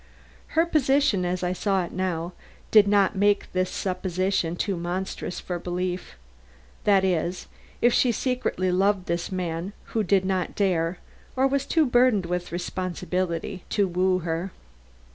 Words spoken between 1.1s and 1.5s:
as